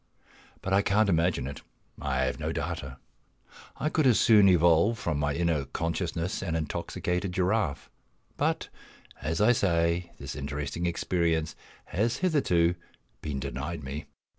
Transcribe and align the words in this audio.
But 0.63 0.73
I 0.73 0.81
can't 0.81 1.09
imagine 1.09 1.45
it; 1.45 1.61
I 2.01 2.23
have 2.23 2.39
no 2.39 2.51
data. 2.51 2.97
I 3.77 3.89
could 3.89 4.07
as 4.07 4.19
soon 4.19 4.49
evolve 4.49 4.97
from 4.97 5.19
my 5.19 5.35
inner 5.35 5.65
consciousness 5.65 6.41
an 6.41 6.55
intoxicated 6.55 7.31
giraffe. 7.33 7.87
But, 8.35 8.69
as 9.21 9.39
I 9.39 9.51
say, 9.51 10.11
this 10.17 10.35
interesting 10.35 10.87
experience 10.87 11.55
has 11.85 12.17
hitherto 12.17 12.73
been 13.21 13.39
denied 13.39 13.83
me. 13.83 14.05